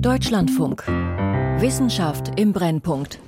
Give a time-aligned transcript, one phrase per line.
[0.00, 0.86] Deutschlandfunk.
[1.58, 3.18] Wissenschaft im Brennpunkt.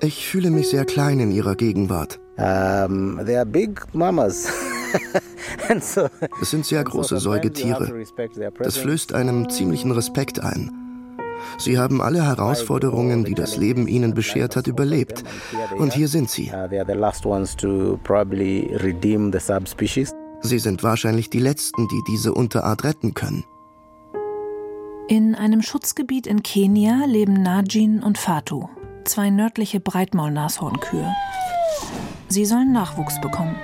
[0.00, 2.18] Ich fühle mich sehr klein in ihrer Gegenwart.
[2.38, 4.48] Um, they are big mamas.
[5.68, 7.90] Es sind sehr große Säugetiere.
[8.58, 10.81] Das flößt einem ziemlichen Respekt ein.
[11.58, 15.24] Sie haben alle Herausforderungen, die das Leben ihnen beschert hat, überlebt.
[15.78, 16.52] Und hier sind sie.
[20.44, 23.44] Sie sind wahrscheinlich die Letzten, die diese Unterart retten können.
[25.08, 28.68] In einem Schutzgebiet in Kenia leben Najin und Fatu,
[29.04, 31.12] zwei nördliche Breitmaulnashornkühe.
[32.28, 33.56] Sie sollen Nachwuchs bekommen.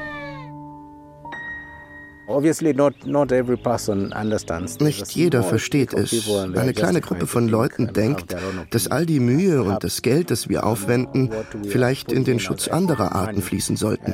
[4.81, 6.29] Nicht jeder versteht es.
[6.55, 8.37] Eine kleine Gruppe von Leuten denkt,
[8.71, 11.31] dass all die Mühe und das Geld, das wir aufwenden,
[11.67, 14.13] vielleicht in den Schutz anderer Arten fließen sollten.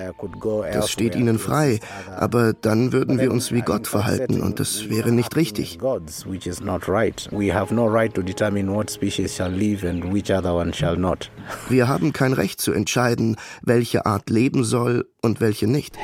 [0.73, 1.81] Das steht ihnen frei,
[2.17, 5.79] aber dann würden wir uns wie Gott verhalten und das wäre nicht richtig.
[11.69, 15.97] Wir haben kein Recht zu entscheiden, welche Art leben soll und welche nicht.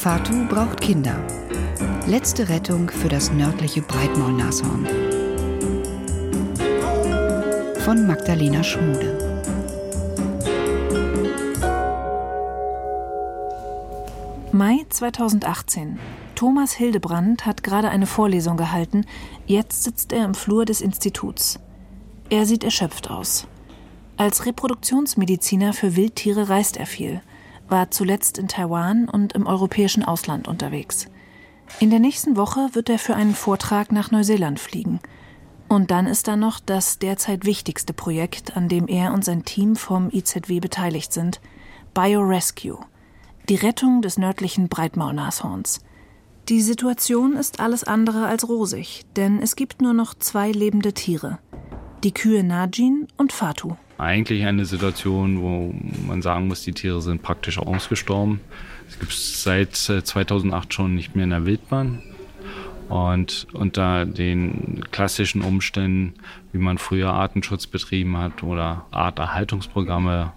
[0.00, 1.16] Fatu braucht Kinder.
[2.06, 4.86] Letzte Rettung für das nördliche Breitmaulnashorn.
[7.80, 9.18] Von Magdalena Schmude.
[14.52, 15.98] Mai 2018.
[16.36, 19.04] Thomas Hildebrand hat gerade eine Vorlesung gehalten.
[19.46, 21.58] Jetzt sitzt er im Flur des Instituts.
[22.30, 23.48] Er sieht erschöpft aus.
[24.16, 27.20] Als Reproduktionsmediziner für Wildtiere reist er viel
[27.68, 31.06] war zuletzt in Taiwan und im europäischen Ausland unterwegs.
[31.80, 35.00] In der nächsten Woche wird er für einen Vortrag nach Neuseeland fliegen.
[35.68, 39.76] Und dann ist da noch das derzeit wichtigste Projekt, an dem er und sein Team
[39.76, 41.40] vom IZW beteiligt sind,
[41.92, 42.78] BioRescue,
[43.48, 45.80] die Rettung des nördlichen Breitmaulnashorns.
[46.48, 51.38] Die Situation ist alles andere als rosig, denn es gibt nur noch zwei lebende Tiere,
[52.02, 55.74] die Kühe Najin und Fatu eigentlich eine Situation, wo
[56.06, 58.40] man sagen muss, die Tiere sind praktisch ausgestorben.
[58.88, 62.02] Es gibt es seit 2008 äh, schon nicht mehr in der Wildbahn.
[62.88, 66.14] Und unter den klassischen Umständen,
[66.52, 70.32] wie man früher Artenschutz betrieben hat oder Arterhaltungsprogramme,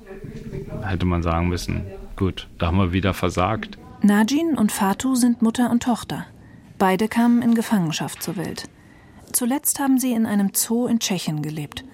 [0.83, 1.83] hätte man sagen müssen,
[2.17, 3.78] gut, da haben wir wieder versagt.
[4.01, 6.25] Najin und Fatu sind Mutter und Tochter.
[6.78, 8.66] Beide kamen in Gefangenschaft zur Welt.
[9.31, 11.85] Zuletzt haben sie in einem Zoo in Tschechien gelebt.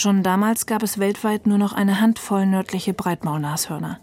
[0.00, 4.00] Schon damals gab es weltweit nur noch eine Handvoll nördliche Breitmaulnashörner.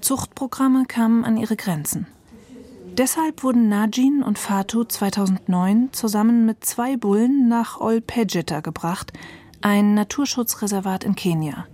[0.00, 2.08] Zuchtprogramme kamen an ihre Grenzen.
[2.98, 9.12] Deshalb wurden Najin und Fatu 2009 zusammen mit zwei Bullen nach Ol Pejeta gebracht,
[9.60, 11.68] ein Naturschutzreservat in Kenia.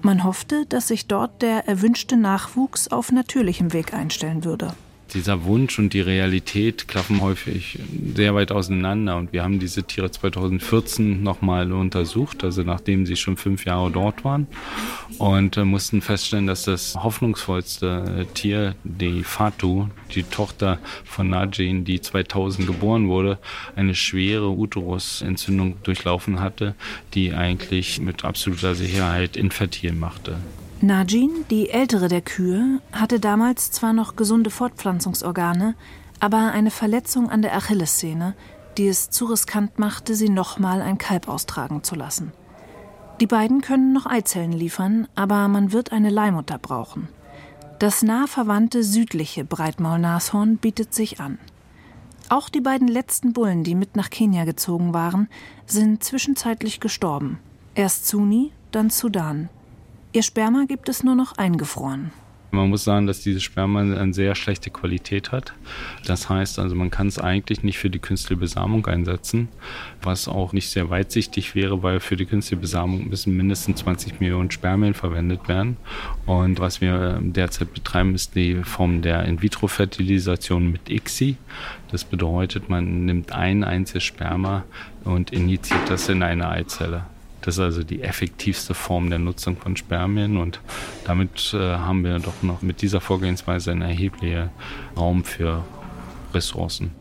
[0.00, 4.72] Man hoffte, dass sich dort der erwünschte Nachwuchs auf natürlichem Weg einstellen würde
[5.14, 7.78] dieser Wunsch und die Realität klaffen häufig
[8.14, 9.16] sehr weit auseinander.
[9.16, 14.24] Und wir haben diese Tiere 2014 nochmal untersucht, also nachdem sie schon fünf Jahre dort
[14.24, 14.46] waren.
[15.18, 22.00] Und äh, mussten feststellen, dass das hoffnungsvollste Tier, die Fatu, die Tochter von Najin, die
[22.00, 23.38] 2000 geboren wurde,
[23.76, 26.74] eine schwere Uterusentzündung durchlaufen hatte,
[27.14, 30.36] die eigentlich mit absoluter Sicherheit infertil machte.
[30.82, 35.74] Najin, die ältere der Kühe, hatte damals zwar noch gesunde Fortpflanzungsorgane,
[36.20, 38.34] aber eine Verletzung an der Achillessehne,
[38.78, 42.32] die es zu riskant machte, sie nochmal ein Kalb austragen zu lassen.
[43.20, 47.08] Die beiden können noch Eizellen liefern, aber man wird eine Leihmutter brauchen.
[47.78, 51.38] Das nah verwandte südliche Breitmaulnashorn bietet sich an.
[52.30, 55.28] Auch die beiden letzten Bullen, die mit nach Kenia gezogen waren,
[55.66, 57.38] sind zwischenzeitlich gestorben.
[57.74, 59.50] Erst Suni, dann Sudan.
[60.12, 62.10] Ihr Sperma gibt es nur noch eingefroren.
[62.50, 65.54] Man muss sagen, dass dieses Sperma eine sehr schlechte Qualität hat.
[66.04, 69.46] Das heißt also, man kann es eigentlich nicht für die künstliche Besamung einsetzen,
[70.02, 74.50] was auch nicht sehr weitsichtig wäre, weil für die künstliche Besamung müssen mindestens 20 Millionen
[74.50, 75.76] Spermien verwendet werden.
[76.26, 81.36] Und was wir derzeit betreiben, ist die Form der In-vitro-Fertilisation mit ICSI.
[81.92, 84.64] Das bedeutet, man nimmt ein einziges Sperma
[85.04, 87.04] und injiziert das in eine Eizelle.
[87.42, 90.60] Das ist also die effektivste Form der Nutzung von Spermien und
[91.04, 94.50] damit äh, haben wir doch noch mit dieser Vorgehensweise einen erheblichen
[94.96, 95.64] Raum für
[96.34, 96.92] Ressourcen.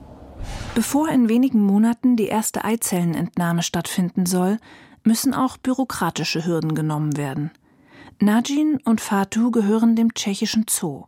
[0.75, 4.57] Bevor in wenigen Monaten die erste Eizellenentnahme stattfinden soll,
[5.03, 7.51] müssen auch bürokratische Hürden genommen werden.
[8.19, 11.05] Najin und Fatu gehören dem tschechischen Zoo.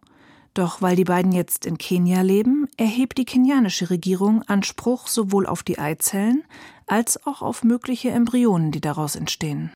[0.54, 5.63] Doch weil die beiden jetzt in Kenia leben, erhebt die kenianische Regierung Anspruch sowohl auf
[5.63, 6.44] die Eizellen
[6.91, 9.71] als auch auf mögliche Embryonen, die daraus entstehen.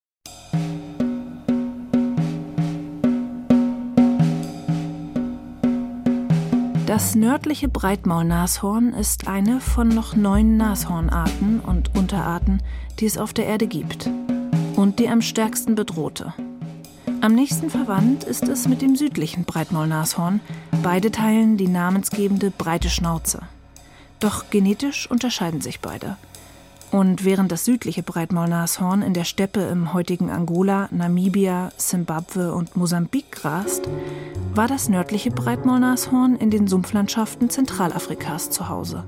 [6.85, 12.61] Das nördliche Breitmaulnashorn ist eine von noch neun Nashornarten und Unterarten,
[12.99, 14.09] die es auf der Erde gibt.
[14.75, 16.33] Und die am stärksten bedrohte.
[17.21, 20.41] Am nächsten verwandt ist es mit dem südlichen Breitmaulnashorn.
[20.83, 23.41] Beide teilen die namensgebende breite Schnauze.
[24.19, 26.17] Doch genetisch unterscheiden sich beide.
[26.95, 33.33] Und während das südliche Breitmaulnashorn in der Steppe im heutigen Angola, Namibia, Simbabwe und Mosambik
[33.33, 33.89] grast,
[34.53, 39.03] war das nördliche Breitmaulnashorn in den Sumpflandschaften Zentralafrikas zu Hause.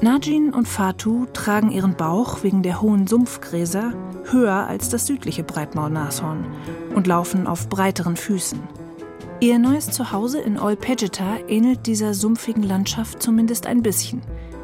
[0.00, 3.92] Najin und Fatu tragen ihren Bauch wegen der hohen Sumpfgräser
[4.30, 6.44] höher als das südliche Breitmaulnashorn
[6.94, 8.60] und laufen auf breiteren Füßen.
[9.40, 14.20] Ihr neues Zuhause in Olpejeta ähnelt dieser sumpfigen Landschaft zumindest ein bisschen,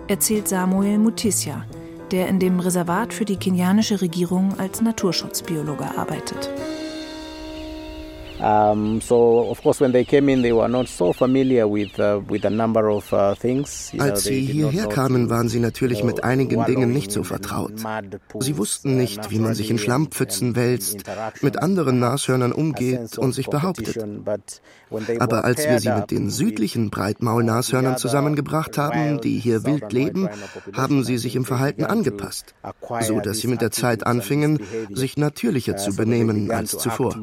[0.07, 1.65] erzählt Samuel Mutisya,
[2.13, 6.51] der in dem Reservat für die kenianische Regierung als Naturschutzbiologe arbeitet.
[8.43, 12.21] Um, so of course when they came in they were not so familiar with uh,
[12.29, 13.93] with a number of uh, things.
[13.93, 17.75] You Als sie hierher kamen, waren sie natürlich mit einigen Dingen nicht so vertraut.
[18.41, 21.05] Sie wussten nicht, wie man sich in Schlammpfützen wälzt,
[21.41, 24.05] mit anderen Nashörnern umgeht und sich behauptet.
[25.21, 30.29] Aber als wir sie mit den südlichen Breitmaulnashörnern zusammengebracht haben, die hier wild leben,
[30.73, 32.55] haben sie sich im Verhalten angepasst,
[33.03, 34.59] so dass sie mit der Zeit anfingen,
[34.91, 37.15] sich natürlicher zu benehmen als zuvor.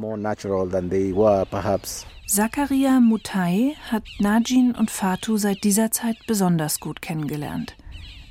[2.27, 7.75] Zakaria Mutai hat Najin und Fatu seit dieser Zeit besonders gut kennengelernt.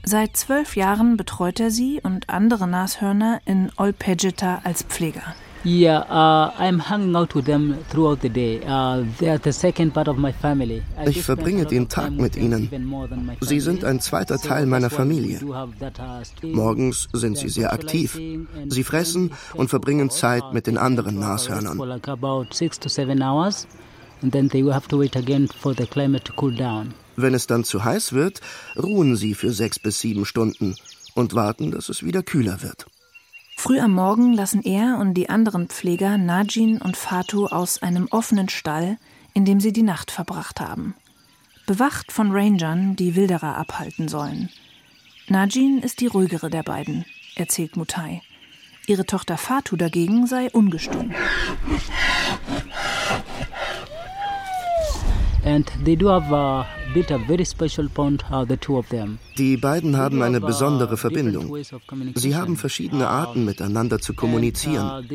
[0.05, 5.35] Seit zwölf Jahren betreut er sie und andere Nashörner in Olpejeta als Pfleger.
[5.65, 8.61] Yeah, uh, I'm hanging out with them throughout the day.
[8.65, 10.83] Uh, they are the second part of my family.
[11.07, 12.71] Ich verbringe den Tag mit ihnen.
[13.41, 15.41] Sie sind ein zweiter Teil meiner Familie.
[15.43, 15.67] Uh,
[16.47, 18.19] Morgens sind sie sehr aktiv.
[18.69, 21.79] Sie fressen und verbringen Zeit mit den anderen Nashörnern.
[27.17, 28.41] Wenn es dann zu heiß wird,
[28.81, 30.77] ruhen sie für sechs bis sieben Stunden
[31.15, 32.87] und warten, dass es wieder kühler wird.
[33.61, 38.49] Früh am Morgen lassen er und die anderen Pfleger Najin und Fatu aus einem offenen
[38.49, 38.99] Stall,
[39.35, 40.95] in dem sie die Nacht verbracht haben.
[41.67, 44.49] Bewacht von Rangern, die Wilderer abhalten sollen.
[45.27, 48.23] Najin ist die ruhigere der beiden, erzählt Mutai.
[48.87, 51.13] Ihre Tochter Fatu dagegen sei ungestüm.
[55.49, 56.65] And they do have uh,
[59.37, 61.57] die beiden haben eine besondere Verbindung.
[62.15, 65.07] Sie haben verschiedene Arten, miteinander zu kommunizieren.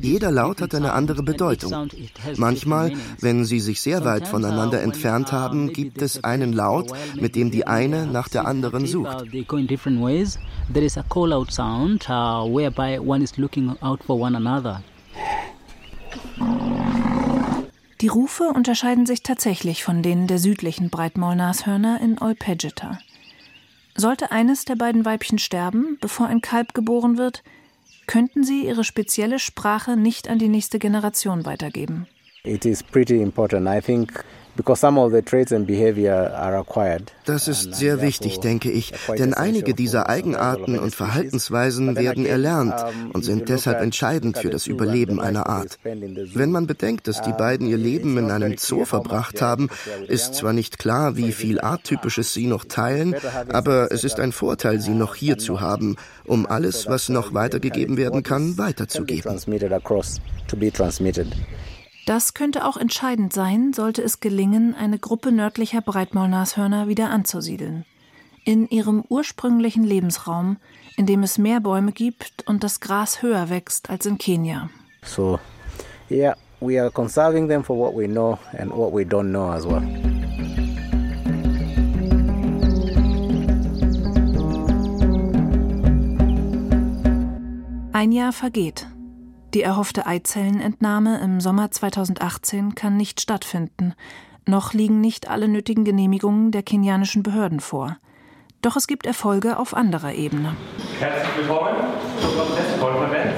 [0.00, 1.88] Jeder Laut hat eine andere Bedeutung.
[2.36, 6.90] Manchmal, wenn sie sich sehr weit voneinander entfernt haben, gibt es einen Laut,
[7.20, 9.26] mit dem die eine nach der anderen sucht.
[10.72, 14.82] There is a call-out sound uh, whereby one is looking out for one another.
[18.02, 22.98] Die Rufe unterscheiden sich tatsächlich von denen der südlichen Breitmaulnashörner in Olpejeta.
[23.94, 27.44] Sollte eines der beiden Weibchen sterben, bevor ein Kalb geboren wird,
[28.08, 32.08] könnten sie ihre spezielle Sprache nicht an die nächste Generation weitergeben.
[32.42, 33.68] It is pretty important.
[33.68, 34.24] I think
[37.24, 42.74] das ist sehr wichtig, denke ich, denn einige dieser Eigenarten und Verhaltensweisen werden erlernt
[43.12, 45.78] und sind deshalb entscheidend für das Überleben einer Art.
[45.82, 49.68] Wenn man bedenkt, dass die beiden ihr Leben in einem Zoo verbracht haben,
[50.08, 53.14] ist zwar nicht klar, wie viel Arttypisches sie noch teilen,
[53.50, 57.96] aber es ist ein Vorteil, sie noch hier zu haben, um alles, was noch weitergegeben
[57.96, 59.30] werden kann, weiterzugeben.
[62.04, 67.84] Das könnte auch entscheidend sein, sollte es gelingen, eine Gruppe nördlicher Breitmaulnashörner wieder anzusiedeln.
[68.44, 70.56] In ihrem ursprünglichen Lebensraum,
[70.96, 74.68] in dem es mehr Bäume gibt und das Gras höher wächst als in Kenia.
[75.04, 75.38] So,
[76.10, 79.64] yeah, we are conserving them for what we know and what we don't know as
[79.64, 79.82] well.
[87.92, 88.88] Ein Jahr vergeht.
[89.54, 93.92] Die erhoffte Eizellenentnahme im Sommer 2018 kann nicht stattfinden.
[94.46, 97.98] Noch liegen nicht alle nötigen Genehmigungen der kenianischen Behörden vor.
[98.62, 100.56] Doch es gibt Erfolge auf anderer Ebene.
[100.98, 101.74] Herzlich willkommen
[102.18, 103.34] zur Prozesskonferenz.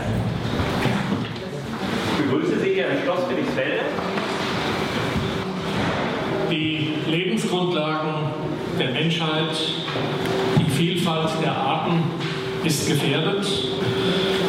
[2.12, 3.80] Ich begrüße Sie hier im Schloss Felixfelde.
[6.48, 8.30] Die Lebensgrundlagen
[8.78, 9.56] der Menschheit,
[10.60, 12.04] die Vielfalt der Arten
[12.62, 13.44] ist gefährdet.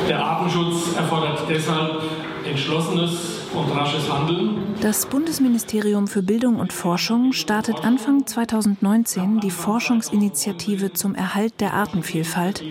[0.07, 2.03] Der Artenschutz erfordert deshalb
[2.47, 4.57] entschlossenes und rasches Handeln.
[4.81, 12.63] Das Bundesministerium für Bildung und Forschung startet Anfang 2019 die Forschungsinitiative zum Erhalt der Artenvielfalt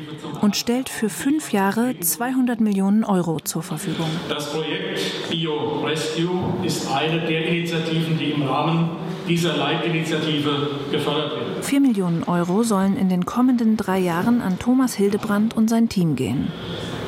[0.43, 4.07] und stellt für fünf Jahre 200 Millionen Euro zur Verfügung.
[4.29, 5.01] Das Projekt
[5.31, 8.91] Bio Rescue ist eine der Initiativen, die im Rahmen
[9.29, 11.63] dieser Leitinitiative gefördert werden.
[11.63, 16.15] Vier Millionen Euro sollen in den kommenden drei Jahren an Thomas Hildebrand und sein Team
[16.15, 16.53] gehen.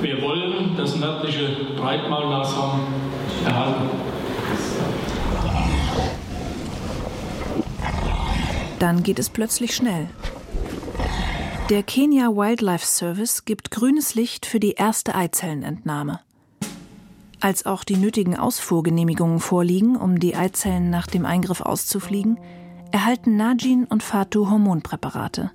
[0.02, 2.80] Wir wollen das nördliche Breitmaulnashorn
[3.44, 3.90] erhalten.
[8.78, 10.08] Dann geht es plötzlich schnell.
[11.70, 16.20] Der Kenya Wildlife Service gibt grünes Licht für die erste Eizellenentnahme.
[17.40, 22.38] Als auch die nötigen Ausfuhrgenehmigungen vorliegen, um die Eizellen nach dem Eingriff auszufliegen,
[22.92, 25.50] erhalten Najin und Fatu Hormonpräparate.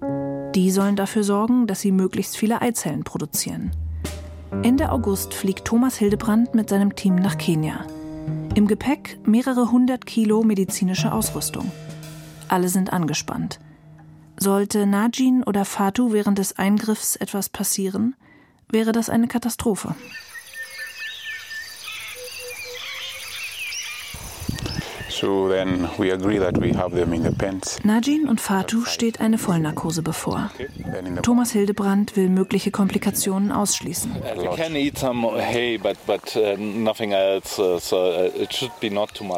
[0.55, 3.71] Die sollen dafür sorgen, dass sie möglichst viele Eizellen produzieren.
[4.51, 7.85] Ende August fliegt Thomas Hildebrand mit seinem Team nach Kenia.
[8.53, 11.71] Im Gepäck mehrere hundert Kilo medizinische Ausrüstung.
[12.47, 13.59] Alle sind angespannt.
[14.37, 18.15] Sollte Najin oder Fatu während des Eingriffs etwas passieren,
[18.69, 19.95] wäre das eine Katastrophe.
[27.83, 30.51] Najin und Fatu steht eine Vollnarkose bevor.
[31.21, 34.11] Thomas Hildebrand will mögliche Komplikationen ausschließen.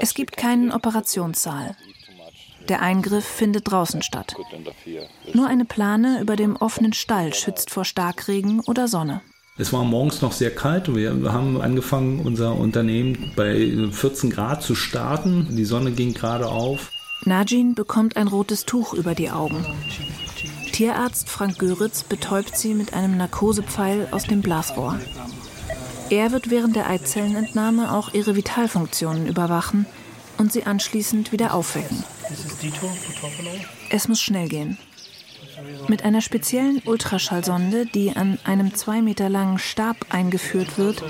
[0.01, 1.75] Es gibt keinen Operationssaal.
[2.69, 4.35] Der Eingriff findet draußen statt.
[5.33, 9.21] Nur eine Plane über dem offenen Stall schützt vor Starkregen oder Sonne.
[9.55, 14.73] Es war morgens noch sehr kalt wir haben angefangen, unser Unternehmen bei 14 Grad zu
[14.73, 15.55] starten.
[15.55, 16.91] Die Sonne ging gerade auf.
[17.25, 19.63] Najin bekommt ein rotes Tuch über die Augen.
[20.71, 24.99] Tierarzt Frank Göritz betäubt sie mit einem Narkosepfeil aus dem Blasrohr.
[26.09, 29.85] Er wird während der Eizellenentnahme auch ihre Vitalfunktionen überwachen
[30.39, 32.03] und sie anschließend wieder aufwecken.
[33.91, 34.79] Es muss schnell gehen.
[35.87, 41.03] Mit einer speziellen Ultraschallsonde, die an einem zwei Meter langen Stab eingeführt wird,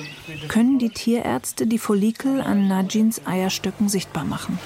[0.47, 4.59] können die Tierärzte die Follikel an Najins Eierstöcken sichtbar machen.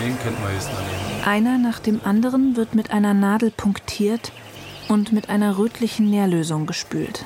[0.00, 1.24] Den könnten wir jetzt nehmen.
[1.26, 4.32] Einer nach dem anderen wird mit einer Nadel punktiert
[4.88, 7.24] und mit einer rötlichen Nährlösung gespült,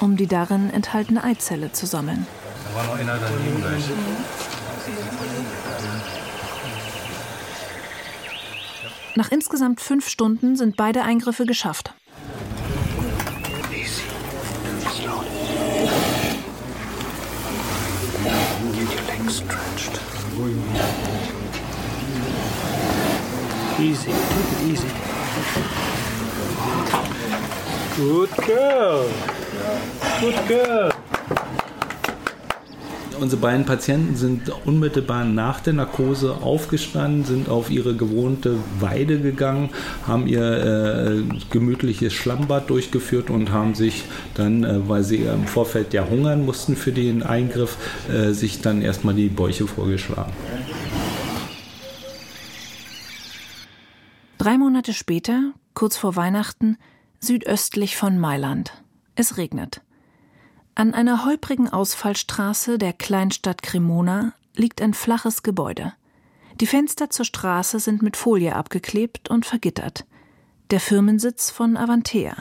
[0.00, 2.26] um die darin enthaltene Eizelle zu sammeln.
[2.68, 3.82] Da war noch einer daneben gleich.
[9.18, 11.92] Nach insgesamt fünf Stunden sind beide Eingriffe geschafft.
[23.80, 24.86] Easy, take it easy.
[27.96, 29.08] Good girl.
[30.20, 30.97] Good girl.
[33.20, 39.70] Unsere beiden Patienten sind unmittelbar nach der Narkose aufgestanden, sind auf ihre gewohnte Weide gegangen,
[40.06, 45.92] haben ihr äh, gemütliches Schlammbad durchgeführt und haben sich dann, äh, weil sie im Vorfeld
[45.94, 47.76] ja hungern mussten für den Eingriff,
[48.08, 50.32] äh, sich dann erstmal die Bäuche vorgeschlagen.
[54.38, 56.76] Drei Monate später, kurz vor Weihnachten,
[57.18, 58.72] südöstlich von Mailand.
[59.16, 59.80] Es regnet.
[60.78, 65.92] An einer holprigen Ausfallstraße der Kleinstadt Cremona liegt ein flaches Gebäude.
[66.60, 70.06] Die Fenster zur Straße sind mit Folie abgeklebt und vergittert.
[70.70, 72.36] Der Firmensitz von Avantea.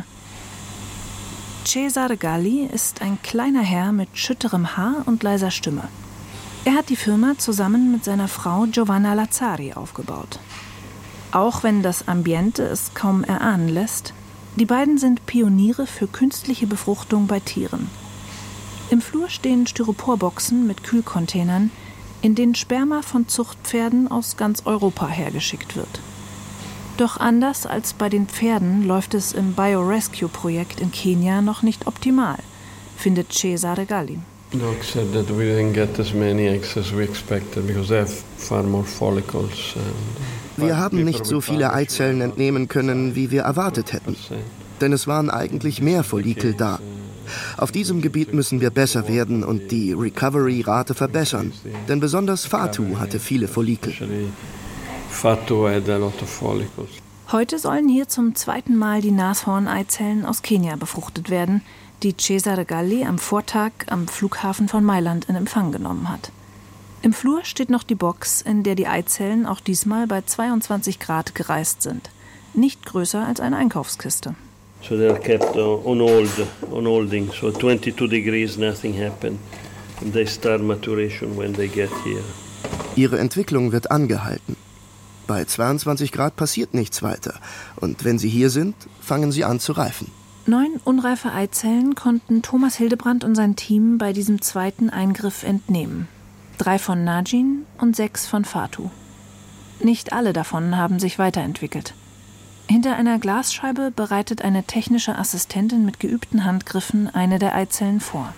[1.65, 5.88] Cesare Galli ist ein kleiner Herr mit schütterem Haar und leiser Stimme.
[6.63, 10.38] Er hat die Firma zusammen mit seiner Frau Giovanna Lazzari aufgebaut.
[11.32, 14.13] Auch wenn das Ambiente es kaum erahnen lässt,
[14.58, 17.89] die beiden sind Pioniere für künstliche Befruchtung bei Tieren.
[18.89, 21.72] Im Flur stehen Styroporboxen mit Kühlcontainern,
[22.22, 26.00] in denen Sperma von Zuchtpferden aus ganz Europa hergeschickt wird.
[26.96, 32.38] Doch anders als bei den Pferden läuft es im Biorescue-Projekt in Kenia noch nicht optimal,
[32.96, 34.20] findet Cesare Galli.
[34.53, 38.24] Doc said that we didn't get as many eggs as we expected because they have
[38.38, 39.75] far more follicles.
[40.56, 44.15] Wir haben nicht so viele Eizellen entnehmen können, wie wir erwartet hätten.
[44.79, 46.79] Denn es waren eigentlich mehr Follikel da.
[47.58, 51.52] Auf diesem Gebiet müssen wir besser werden und die Recovery-Rate verbessern.
[51.88, 53.94] Denn besonders Fatu hatte viele Follikel.
[57.32, 61.62] Heute sollen hier zum zweiten Mal die Nashorneizellen aus Kenia befruchtet werden,
[62.04, 66.32] die Cesare Galli am Vortag am Flughafen von Mailand in Empfang genommen hat.
[67.02, 71.36] Im Flur steht noch die Box, in der die Eizellen auch diesmal bei 22 Grad
[71.36, 72.10] gereist sind.
[72.54, 74.36] Nicht größer als eine Einkaufskiste.
[74.84, 77.32] So they are kept on hold, on holding.
[77.32, 79.40] So 22 degrees, nothing happened.
[80.02, 82.24] And they start maturation when they get here.
[82.96, 84.56] Ihre Entwicklung wird angehalten.
[85.28, 87.36] Bei 22 Grad passiert nichts weiter.
[87.76, 90.10] Und wenn sie hier sind, fangen sie an zu reifen.
[90.46, 96.08] Neun unreife Eizellen konnten Thomas Hildebrand und sein Team bei diesem zweiten Eingriff entnehmen.
[96.58, 98.90] Drei von Najin und sechs von Fatu.
[99.82, 101.94] Nicht alle davon haben sich weiterentwickelt.
[102.70, 108.34] Hinter einer Glasscheibe bereitet eine technische Assistentin mit geübten Handgriffen eine der Eizellen vor.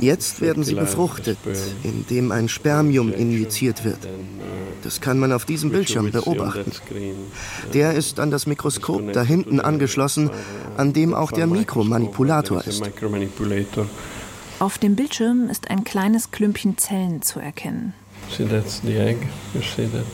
[0.00, 1.38] Jetzt werden sie befruchtet,
[1.82, 3.98] indem ein Spermium injiziert wird.
[4.82, 6.72] Das kann man auf diesem Bildschirm beobachten.
[7.72, 10.30] Der ist an das Mikroskop da hinten angeschlossen,
[10.76, 12.82] an dem auch der Mikromanipulator ist.
[14.58, 17.94] Auf dem Bildschirm ist ein kleines Klümpchen Zellen zu erkennen.
[18.30, 19.18] See, that's the egg.
[19.52, 20.04] You see that?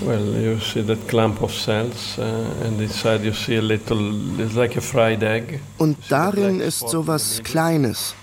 [0.00, 2.22] Well, you see that clump of cells, uh,
[2.66, 4.12] and inside you see a little.
[4.38, 5.60] It's like a fried egg.
[5.78, 8.14] Und darin ist sowas Kleines,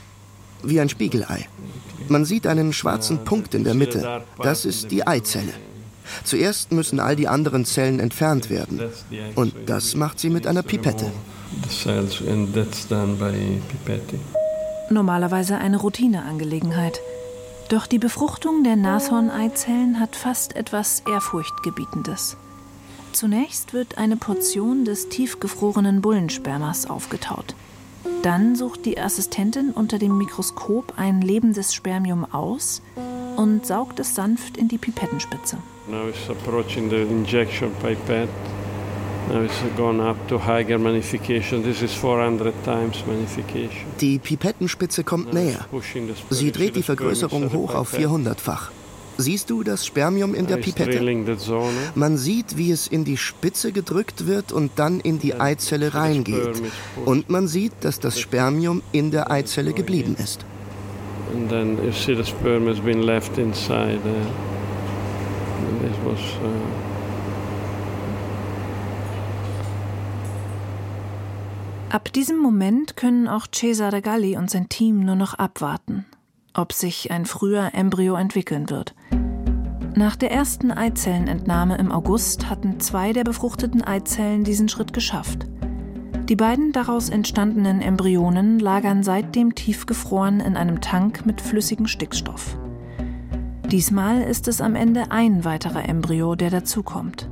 [0.63, 1.47] wie ein Spiegelei.
[2.09, 4.23] Man sieht einen schwarzen Punkt in der Mitte.
[4.41, 5.53] Das ist die Eizelle.
[6.23, 8.81] Zuerst müssen all die anderen Zellen entfernt werden.
[9.35, 11.11] Und das macht sie mit einer Pipette.
[14.89, 16.99] Normalerweise eine Routineangelegenheit.
[17.69, 22.35] Doch die Befruchtung der Nashorneizellen hat fast etwas Ehrfurchtgebietendes.
[23.13, 27.53] Zunächst wird eine Portion des tiefgefrorenen Bullenspermas aufgetaut.
[28.23, 32.81] Dann sucht die Assistentin unter dem Mikroskop ein lebendes Spermium aus
[33.35, 35.57] und saugt es sanft in die Pipettenspitze.
[35.87, 38.29] Now it's approaching the injection pipette.
[44.01, 45.65] Die Pipettenspitze kommt näher.
[46.29, 48.71] Sie dreht die Vergrößerung hoch auf 400-fach.
[49.17, 51.03] Siehst du das Spermium in der Pipette?
[51.93, 56.61] Man sieht, wie es in die Spitze gedrückt wird und dann in die Eizelle reingeht.
[57.05, 60.45] Und man sieht, dass das Spermium in der Eizelle geblieben ist.
[61.33, 63.99] And then you see the sperm has been left inside.
[64.03, 66.88] Uh, it was, uh
[71.89, 76.05] Ab diesem Moment können auch Cesare Galli und sein Team nur noch abwarten,
[76.53, 78.93] ob sich ein früher Embryo entwickeln wird.
[79.95, 85.47] Nach der ersten Eizellenentnahme im August hatten zwei der befruchteten Eizellen diesen Schritt geschafft.
[86.29, 92.55] Die beiden daraus entstandenen Embryonen lagern seitdem tiefgefroren in einem Tank mit flüssigem Stickstoff.
[93.65, 97.31] Diesmal ist es am Ende ein weiterer Embryo, der dazukommt.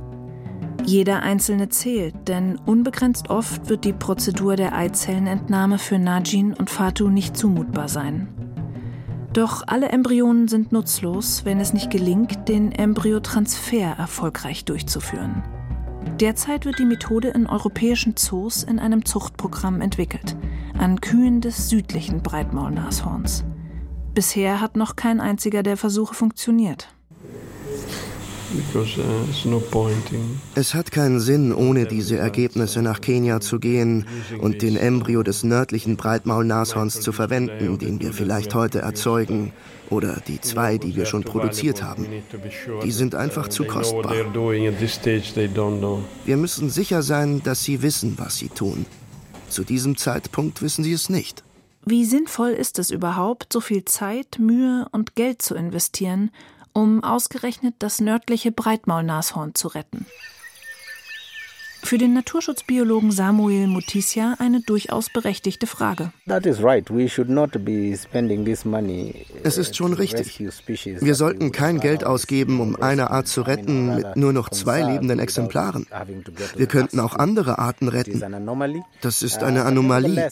[0.88, 7.10] Jeder einzelne zählt, denn unbegrenzt oft wird die Prozedur der Eizellenentnahme für Najin und Fatu
[7.10, 8.28] nicht zumutbar sein.
[9.34, 15.42] Doch alle Embryonen sind nutzlos, wenn es nicht gelingt, den Embryotransfer erfolgreich durchzuführen.
[16.20, 20.38] Derzeit wird die Methode in europäischen Zoos in einem Zuchtprogramm entwickelt,
[20.78, 23.44] an Kühen des südlichen Breitmaulnashorns.
[24.14, 26.88] Bisher hat noch kein einziger der Versuche funktioniert.
[28.74, 29.88] Uh,
[30.54, 34.06] es hat keinen Sinn, ohne diese Ergebnisse nach Kenia zu gehen
[34.40, 39.52] und den Embryo des nördlichen Breitmaulnashorns zu verwenden, den wir vielleicht heute erzeugen,
[39.90, 42.06] oder die zwei, die wir schon produziert haben.
[42.82, 44.14] Die sind einfach zu kostbar.
[46.24, 48.86] Wir müssen sicher sein, dass sie wissen, was sie tun.
[49.48, 51.42] Zu diesem Zeitpunkt wissen sie es nicht.
[51.84, 56.30] Wie sinnvoll ist es überhaupt, so viel Zeit, Mühe und Geld zu investieren,
[56.78, 60.06] um ausgerechnet das nördliche Breitmaulnashorn zu retten.
[61.82, 66.12] Für den Naturschutzbiologen Samuel Mutisia eine durchaus berechtigte Frage.
[69.44, 70.40] Es ist schon richtig.
[71.00, 75.18] Wir sollten kein Geld ausgeben, um eine Art zu retten mit nur noch zwei lebenden
[75.18, 75.86] Exemplaren.
[76.56, 78.20] Wir könnten auch andere Arten retten.
[79.00, 80.30] Das ist eine Anomalie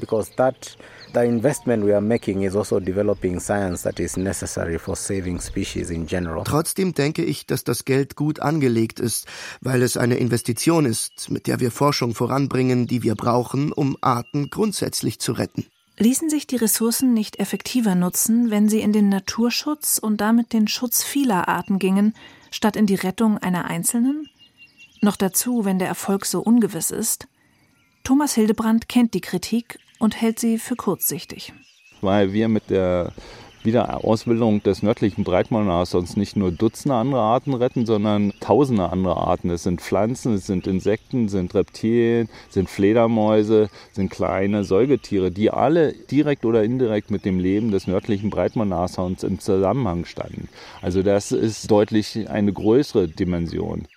[0.00, 0.76] because that
[1.14, 5.90] the investment we are making is also developing science that is necessary for saving species
[5.90, 6.44] in general.
[6.44, 9.26] Trotzdem denke ich, dass das Geld gut angelegt ist,
[9.60, 14.50] weil es eine Investition ist, mit der wir Forschung voranbringen, die wir brauchen, um Arten
[14.50, 15.66] grundsätzlich zu retten.
[15.98, 20.68] Ließen sich die Ressourcen nicht effektiver nutzen, wenn sie in den Naturschutz und damit den
[20.68, 22.14] Schutz vieler Arten gingen,
[22.50, 24.28] statt in die Rettung einer einzelnen?
[25.00, 27.28] Noch dazu, wenn der Erfolg so ungewiss ist?
[28.04, 31.52] Thomas Hildebrand kennt die Kritik und hält sie für kurzsichtig.
[32.00, 33.12] Weil wir mit der
[33.66, 39.50] Wiederausbildung des nördlichen Breitmaulnashorns nicht nur Dutzende andere Arten retten, sondern tausende andere Arten.
[39.50, 44.62] Es sind Pflanzen, es sind Insekten, es sind Reptilien, es sind Fledermäuse, es sind kleine
[44.62, 50.48] Säugetiere, die alle direkt oder indirekt mit dem Leben des nördlichen Breitmaulnashorns im Zusammenhang standen.
[50.80, 53.88] Also das ist deutlich eine größere Dimension.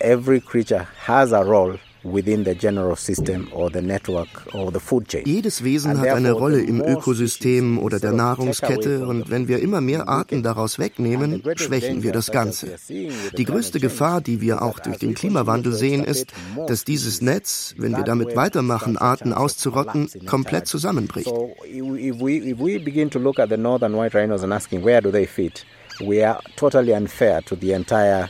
[0.00, 1.78] every creature has a role
[2.12, 5.24] within the general system or the network or the food chain.
[5.26, 10.08] Jedes Wesen hat eine Rolle im Ökosystem oder der Nahrungskette und wenn wir immer mehr
[10.08, 12.76] Arten daraus wegnehmen, schwächen wir das Ganze.
[12.88, 16.32] Die größte Gefahr, die wir auch durch den Klimawandel sehen, ist,
[16.68, 21.32] dass dieses Netz, wenn wir damit weitermachen, Arten auszurotten, komplett zusammenbricht.
[25.98, 28.28] We are totally unfair to the entire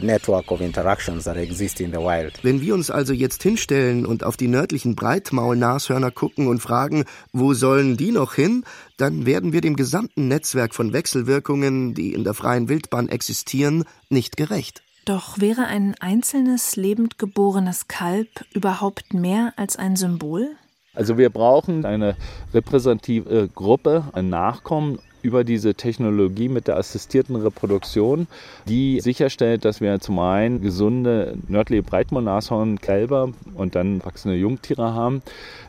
[0.00, 2.42] network of interactions that exist in the wild.
[2.42, 7.52] Wenn wir uns also jetzt hinstellen und auf die nördlichen Breitmaulnashörner gucken und fragen, wo
[7.52, 8.64] sollen die noch hin,
[8.96, 14.36] dann werden wir dem gesamten Netzwerk von Wechselwirkungen, die in der freien Wildbahn existieren, nicht
[14.36, 14.82] gerecht.
[15.04, 20.50] Doch wäre ein einzelnes lebend geborenes Kalb überhaupt mehr als ein Symbol?
[20.94, 22.16] Also wir brauchen eine
[22.52, 28.26] repräsentative Gruppe an Nachkommen über diese Technologie mit der assistierten Reproduktion,
[28.66, 35.22] die sicherstellt, dass wir zum einen gesunde nördliche Breitmaulnashornkälber und dann wachsende Jungtiere haben,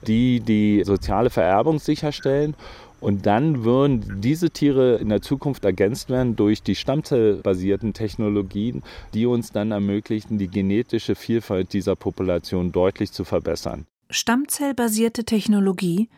[0.08, 2.56] die die soziale Vererbung sicherstellen
[3.02, 8.84] und dann würden diese Tiere in der Zukunft ergänzt werden durch die stammzellbasierten Technologien,
[9.14, 13.88] die uns dann ermöglichen, die genetische Vielfalt dieser Population deutlich zu verbessern.
[14.12, 16.10] Stammzellbasierte Technologie,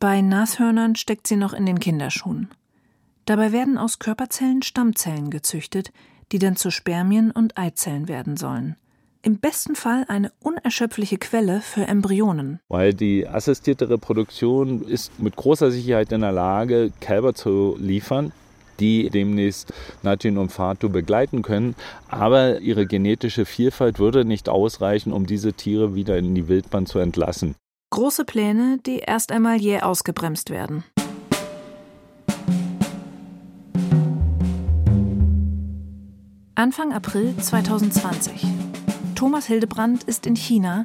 [0.00, 2.48] bei Nashörnern steckt sie noch in den Kinderschuhen.
[3.24, 5.92] Dabei werden aus Körperzellen Stammzellen gezüchtet,
[6.32, 8.76] die dann zu Spermien und Eizellen werden sollen.
[9.24, 12.58] Im besten Fall eine unerschöpfliche Quelle für Embryonen.
[12.68, 18.32] Weil die assistierte Reproduktion ist mit großer Sicherheit in der Lage, Kälber zu liefern,
[18.80, 21.76] die demnächst Natin und Fatu begleiten können.
[22.08, 26.98] Aber ihre genetische Vielfalt würde nicht ausreichen, um diese Tiere wieder in die Wildbahn zu
[26.98, 27.54] entlassen.
[27.90, 30.82] Große Pläne, die erst einmal jäh ausgebremst werden.
[36.54, 38.44] Anfang April 2020.
[39.14, 40.84] Thomas Hildebrand ist in China,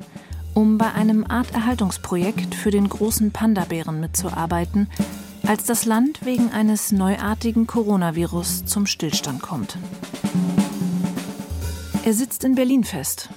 [0.54, 4.90] um bei einem Arterhaltungsprojekt für den großen Panda-Bären mitzuarbeiten,
[5.46, 9.78] als das Land wegen eines neuartigen Coronavirus zum Stillstand kommt.
[12.06, 13.28] Er sitzt in Berlin fest.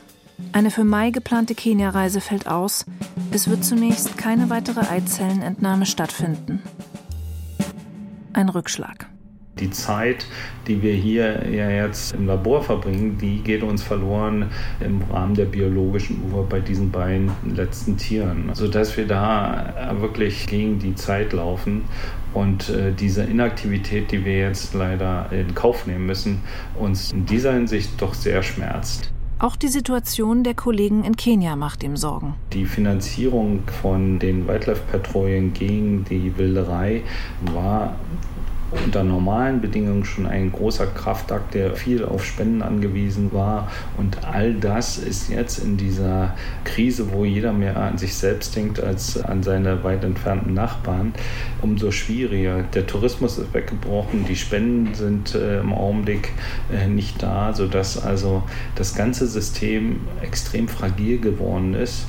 [0.52, 2.86] Eine für Mai geplante Kenia-Reise fällt aus.
[3.32, 6.62] Es wird zunächst keine weitere Eizellenentnahme stattfinden.
[8.32, 9.08] Ein Rückschlag.
[9.60, 10.26] Die Zeit,
[10.66, 15.44] die wir hier ja jetzt im Labor verbringen, die geht uns verloren im Rahmen der
[15.44, 18.50] biologischen Uhr bei diesen beiden letzten Tieren.
[18.54, 21.82] Sodass wir da wirklich gegen die Zeit laufen
[22.32, 26.40] und äh, diese Inaktivität, die wir jetzt leider in Kauf nehmen müssen,
[26.78, 29.12] uns in dieser Hinsicht doch sehr schmerzt.
[29.40, 32.34] Auch die Situation der Kollegen in Kenia macht ihm Sorgen.
[32.52, 37.00] Die Finanzierung von den Wildlife-Patrouillen gegen die Wilderei
[37.54, 37.96] war
[38.70, 43.70] unter normalen Bedingungen schon ein großer Kraftakt, der viel auf Spenden angewiesen war.
[43.96, 48.82] Und all das ist jetzt in dieser Krise, wo jeder mehr an sich selbst denkt
[48.82, 51.12] als an seine weit entfernten Nachbarn,
[51.62, 52.62] umso schwieriger.
[52.74, 56.32] Der Tourismus ist weggebrochen, die Spenden sind äh, im Augenblick
[56.72, 58.42] äh, nicht da, sodass also
[58.76, 62.06] das ganze System extrem fragil geworden ist.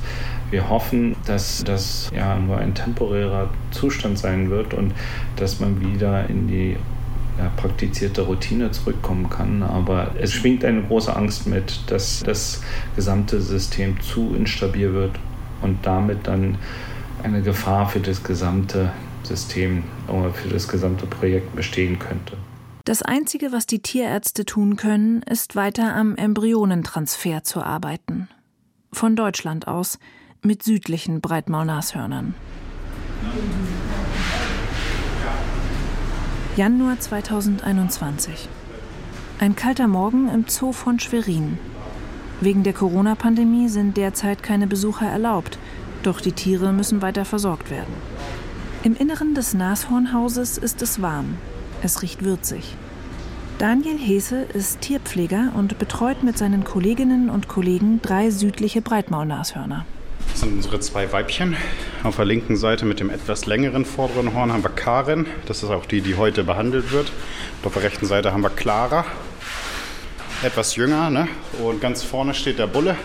[0.51, 4.93] Wir hoffen, dass das ja nur ein temporärer Zustand sein wird und
[5.37, 6.77] dass man wieder in die
[7.39, 9.63] ja, praktizierte Routine zurückkommen kann.
[9.63, 12.61] Aber es schwingt eine große Angst mit, dass das
[12.95, 15.17] gesamte System zu instabil wird
[15.61, 16.57] und damit dann
[17.23, 18.91] eine Gefahr für das gesamte
[19.23, 22.35] System oder für das gesamte Projekt bestehen könnte.
[22.83, 28.27] Das Einzige, was die Tierärzte tun können, ist weiter am Embryonentransfer zu arbeiten.
[28.91, 29.99] Von Deutschland aus,
[30.43, 32.33] mit südlichen Breitmaulnashörnern.
[36.57, 38.49] Januar 2021.
[39.39, 41.59] Ein kalter Morgen im Zoo von Schwerin.
[42.41, 45.59] Wegen der Corona-Pandemie sind derzeit keine Besucher erlaubt,
[46.01, 47.93] doch die Tiere müssen weiter versorgt werden.
[48.81, 51.37] Im Inneren des Nashornhauses ist es warm.
[51.83, 52.75] Es riecht würzig.
[53.59, 59.85] Daniel Hese ist Tierpfleger und betreut mit seinen Kolleginnen und Kollegen drei südliche Breitmaulnashörner.
[60.29, 61.55] Das sind unsere zwei Weibchen.
[62.03, 65.25] Auf der linken Seite mit dem etwas längeren vorderen Horn haben wir Karin.
[65.45, 67.11] Das ist auch die, die heute behandelt wird.
[67.61, 69.05] Und auf der rechten Seite haben wir Clara.
[70.43, 71.09] Etwas jünger.
[71.09, 71.27] Ne?
[71.63, 72.95] Und ganz vorne steht der Bulle,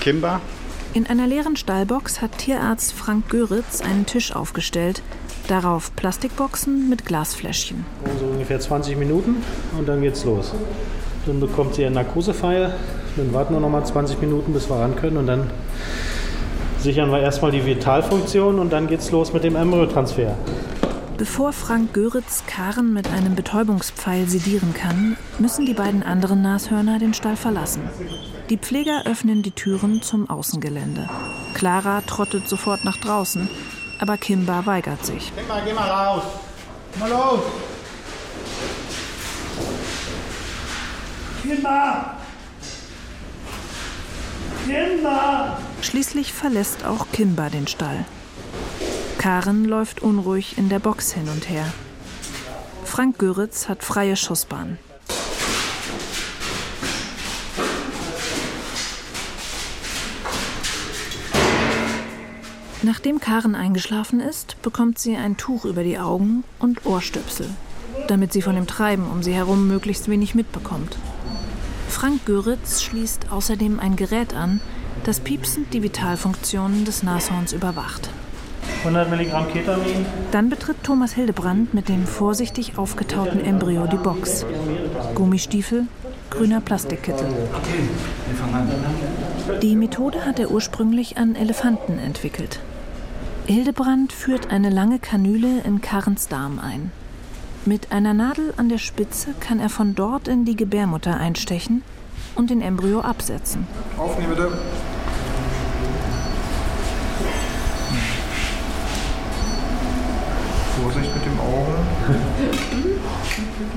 [0.00, 0.40] Kimber.
[0.92, 5.02] In einer leeren Stallbox hat Tierarzt Frank Göritz einen Tisch aufgestellt.
[5.46, 7.84] Darauf Plastikboxen mit Glasfläschchen.
[8.18, 9.36] So ungefähr 20 Minuten
[9.78, 10.52] und dann geht's los.
[11.26, 12.74] Dann bekommt sie einen Narkosepfeil.
[13.16, 15.50] Dann warten wir noch mal 20 Minuten, bis wir ran können und dann
[16.80, 20.36] sichern wir erstmal die Vitalfunktion und dann geht's los mit dem Embryotransfer.
[21.18, 27.12] Bevor Frank Göritz Karen mit einem Betäubungspfeil sedieren kann, müssen die beiden anderen Nashörner den
[27.12, 27.82] Stall verlassen.
[28.48, 31.08] Die Pfleger öffnen die Türen zum Außengelände.
[31.52, 33.50] Clara trottet sofort nach draußen,
[34.00, 35.30] aber Kimba weigert sich.
[35.46, 36.22] Mal, geh mal raus.
[36.98, 37.40] Mal los.
[41.42, 42.19] Kimba!
[44.66, 45.58] Kimba!
[45.82, 48.04] Schließlich verlässt auch Kimba den Stall.
[49.18, 51.66] Karen läuft unruhig in der Box hin und her.
[52.84, 54.78] Frank Göritz hat freie Schussbahn.
[62.82, 67.48] Nachdem Karen eingeschlafen ist, bekommt sie ein Tuch über die Augen und Ohrstöpsel,
[68.08, 70.96] damit sie von dem Treiben um sie herum möglichst wenig mitbekommt.
[72.00, 74.62] Frank Göritz schließt außerdem ein Gerät an,
[75.04, 78.08] das piepsend die Vitalfunktionen des Nashorns überwacht.
[78.78, 80.06] 100 Milligramm Ketamin.
[80.32, 84.46] Dann betritt Thomas Hildebrand mit dem vorsichtig aufgetauten Embryo die Box.
[85.14, 85.88] Gummistiefel,
[86.30, 87.28] grüner Plastikkittel.
[89.60, 92.60] Die Methode hat er ursprünglich an Elefanten entwickelt.
[93.44, 96.92] Hildebrand führt eine lange Kanüle in Karens Darm ein.
[97.66, 101.82] Mit einer Nadel an der Spitze kann er von dort in die Gebärmutter einstechen
[102.34, 103.66] und den Embryo absetzen.
[103.98, 104.50] Aufnehmen bitte.
[110.82, 111.74] Vorsicht mit dem Auge.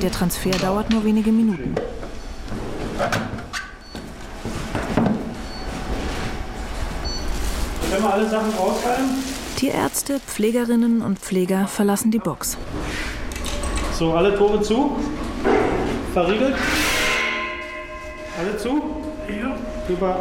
[0.02, 1.76] Der Transfer dauert nur wenige Minuten.
[7.92, 9.10] Können wir alle Sachen rausfallen?
[9.58, 12.58] Tierärzte, Pflegerinnen und Pfleger verlassen die Box.
[13.98, 14.98] So, alle Tore zu.
[16.14, 16.56] Verriegelt.
[18.40, 18.82] Alle zu.
[19.28, 19.56] Ja.
[19.88, 20.18] Über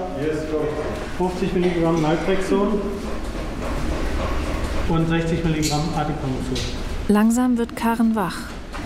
[1.19, 2.81] 50 Milligramm Naltrexon
[4.89, 6.59] und 60 Milligramm Adiponazol.
[7.09, 8.37] Langsam wird Karen wach.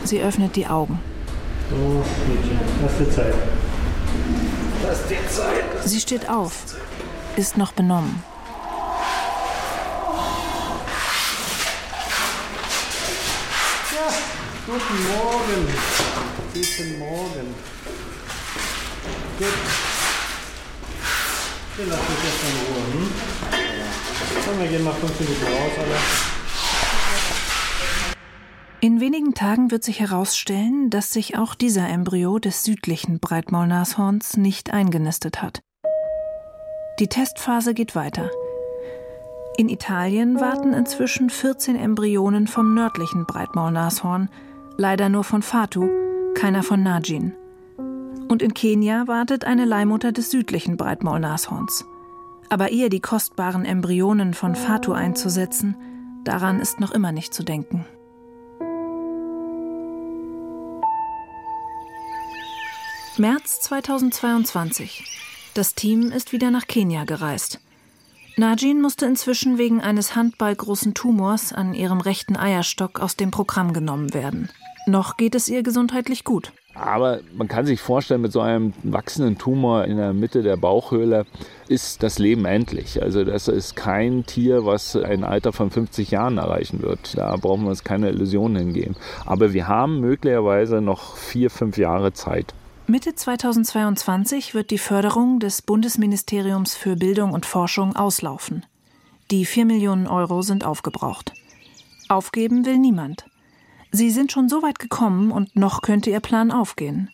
[0.04, 1.00] Sie öffnet die Augen.
[1.70, 1.76] So,
[2.28, 3.34] Mädchen, lass dir Zeit.
[4.86, 5.64] Lass dir Zeit.
[5.84, 6.52] Sie steht auf,
[7.36, 8.22] ist noch benommen.
[13.92, 15.66] Ja, guten Morgen.
[16.52, 17.54] Guten Morgen.
[19.38, 19.48] Gut.
[21.76, 22.82] Wir lassen uns jetzt in Ruhe.
[22.92, 23.08] Hm?
[24.44, 25.96] Komm, wir gehen mal fünf Minuten raus, alle.
[28.80, 34.74] In wenigen Tagen wird sich herausstellen, dass sich auch dieser Embryo des südlichen Breitmaulnashorns nicht
[34.74, 35.62] eingenistet hat.
[36.98, 38.30] Die Testphase geht weiter.
[39.56, 44.28] In Italien warten inzwischen 14 Embryonen vom nördlichen Breitmaulnashorn,
[44.76, 45.88] leider nur von Fatu,
[46.34, 47.32] keiner von Najin.
[48.28, 51.84] Und in Kenia wartet eine Leihmutter des südlichen Breitmaulnashorns.
[52.48, 55.76] Aber ihr die kostbaren Embryonen von Fatu einzusetzen,
[56.24, 57.86] daran ist noch immer nicht zu denken.
[63.18, 65.04] März 2022.
[65.54, 67.60] Das Team ist wieder nach Kenia gereist.
[68.36, 74.12] Najin musste inzwischen wegen eines handballgroßen Tumors an ihrem rechten Eierstock aus dem Programm genommen
[74.12, 74.50] werden.
[74.86, 76.52] Noch geht es ihr gesundheitlich gut.
[76.74, 81.26] Aber man kann sich vorstellen, mit so einem wachsenden Tumor in der Mitte der Bauchhöhle
[81.68, 83.02] ist das Leben endlich.
[83.02, 87.16] Also das ist kein Tier, was ein Alter von 50 Jahren erreichen wird.
[87.16, 88.94] Da brauchen wir uns keine Illusionen hingeben.
[89.24, 92.54] Aber wir haben möglicherweise noch vier, fünf Jahre Zeit.
[92.86, 98.64] Mitte 2022 wird die Förderung des Bundesministeriums für Bildung und Forschung auslaufen.
[99.32, 101.32] Die 4 Millionen Euro sind aufgebraucht.
[102.08, 103.24] Aufgeben will niemand.
[103.96, 107.08] Sie sind schon so weit gekommen und noch könnte Ihr Plan aufgehen.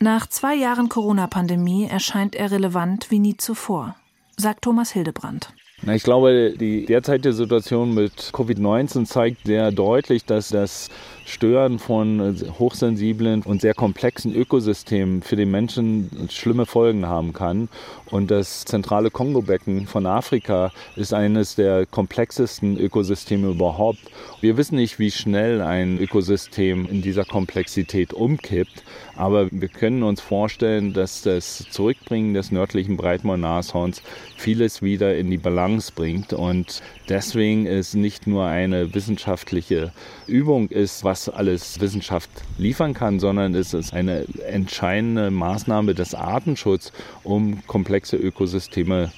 [0.00, 3.94] Nach zwei Jahren Corona-Pandemie erscheint er relevant wie nie zuvor,
[4.36, 5.52] sagt Thomas Hildebrand.
[5.82, 10.90] Na, ich glaube, die derzeitige Situation mit Covid-19 zeigt sehr deutlich, dass das
[11.28, 17.68] Stören von hochsensiblen und sehr komplexen Ökosystemen für den Menschen schlimme Folgen haben kann.
[18.06, 23.98] Und das zentrale Kongo-Becken von Afrika ist eines der komplexesten Ökosysteme überhaupt.
[24.40, 28.82] Wir wissen nicht, wie schnell ein Ökosystem in dieser Komplexität umkippt,
[29.14, 34.00] aber wir können uns vorstellen, dass das Zurückbringen des nördlichen Breitmaul-Nashorns
[34.36, 36.32] vieles wieder in die Balance bringt.
[36.32, 39.92] Und deswegen ist nicht nur eine wissenschaftliche
[40.26, 42.28] Übung ist, was alles Wissenschaft
[42.58, 46.92] liefern kann, sondern es ist eine entscheidende Maßnahme des Artenschutzes,
[47.24, 49.10] um komplexe Ökosysteme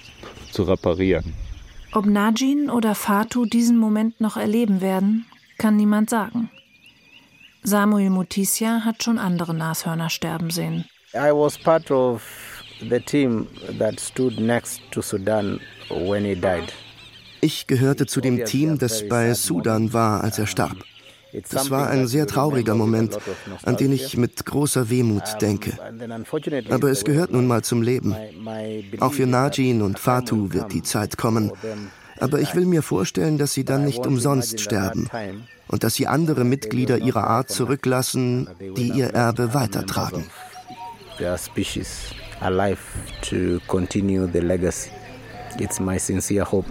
[0.52, 1.34] zu reparieren.
[1.92, 5.26] Ob Najin oder Fatu diesen Moment noch erleben werden,
[5.58, 6.50] kann niemand sagen.
[7.62, 10.84] Samuel Mutisia hat schon andere Nashörner sterben sehen.
[11.12, 12.22] I was part of
[12.88, 15.60] the team that stood next to Sudan
[15.90, 16.72] when he died.
[17.42, 20.76] Ich gehörte zu dem Team, das bei Sudan war, als er starb.
[21.50, 23.18] Das war ein sehr trauriger Moment,
[23.64, 25.72] an den ich mit großer Wehmut denke.
[26.70, 28.14] Aber es gehört nun mal zum Leben.
[29.00, 31.52] Auch für Najin und Fatu wird die Zeit kommen.
[32.18, 35.08] Aber ich will mir vorstellen, dass sie dann nicht umsonst sterben
[35.68, 40.26] und dass sie andere Mitglieder ihrer Art zurücklassen, die ihr Erbe weitertragen.
[45.58, 46.70] It's my sincere hope.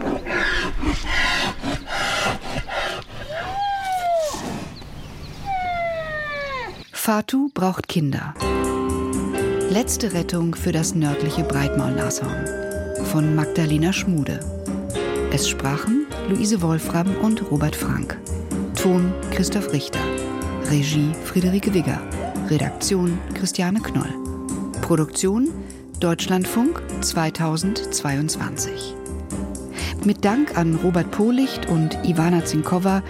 [7.02, 8.36] Fatu braucht Kinder.
[9.70, 12.46] Letzte Rettung für das nördliche Breitmaulnashorn
[13.06, 14.42] von Magdalena Schmude.
[15.32, 18.20] Es sprachen Luise Wolfram und Robert Frank.
[18.76, 20.02] Ton Christoph Richter.
[20.70, 22.02] Regie Friederike Wigger.
[22.50, 24.14] Redaktion Christiane Knoll.
[24.82, 25.48] Produktion
[26.02, 28.94] Deutschlandfunk 2022.
[30.04, 33.02] Mit Dank an Robert Policht und Ivana Zinkova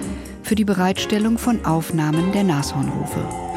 [0.43, 3.48] für die Bereitstellung von Aufnahmen der Nashornrufe.